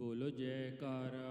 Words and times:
बोलो 0.00 0.30
जयकारा, 0.30 1.30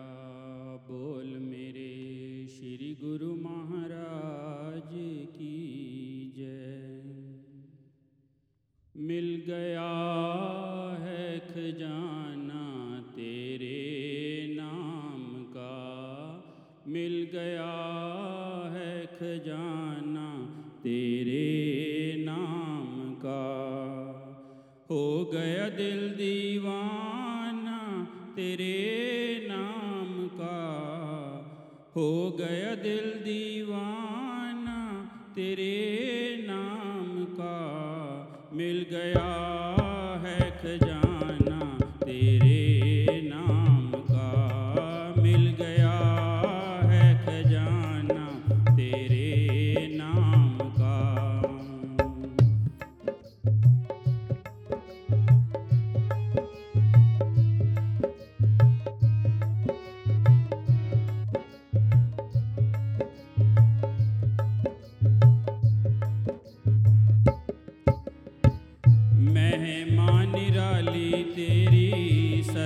बोल 0.91 1.27
मेरे 1.27 2.47
श्री 2.47 2.97
गुरु 3.03 3.35
महाराज 3.35 4.89
की 5.29 6.33
जय। 6.37 7.03
मिल 8.97 9.43
गया 9.47 9.89
है 11.01 11.39
खजाना 11.39 13.01
तेरे 13.15 14.53
नाम 14.55 15.43
का। 15.43 15.75
मिल 16.87 17.29
गया 17.33 17.71
है 18.71 19.05
खजाना 19.05 20.45
तेरे 20.83 21.45
नाम 22.25 23.15
का। 23.15 23.45
हो 24.89 25.31
गया 25.33 25.69
दिल 25.69 26.09
दीवान 26.09 27.28
तेरे 28.39 29.47
नाम 29.47 30.11
का 30.33 30.59
हो 31.95 32.11
गया 32.39 32.69
दिल 32.75 33.09
दीवाना 33.23 34.77
तेरे 35.35 35.73
नाम 36.47 37.09
का 37.33 37.57
मिल 38.53 38.85
गया 38.91 39.27
है 40.23 40.39
खजा 40.61 40.98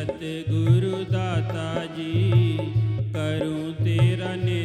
सतगुरु 0.04 0.98
दाता 1.12 1.68
जी 1.96 2.14
करूँ 3.14 3.68
तेरा 3.76 4.34
ने 4.36 4.63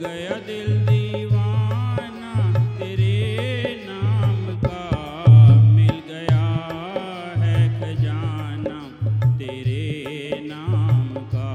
गया 0.00 0.36
दिल 0.46 0.68
दीवाना 0.86 2.32
तेरे 2.78 3.16
नाम 3.86 4.46
का 4.64 4.84
मिल 5.64 5.98
गया 6.08 6.46
है 7.42 7.58
खजाना 7.80 8.78
तेरे 9.38 9.84
नाम 10.46 11.14
का। 11.34 11.50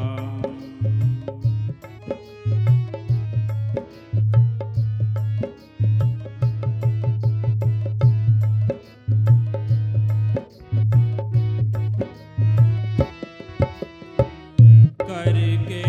करके 15.02 15.85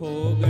ಹೋಗ 0.00 0.42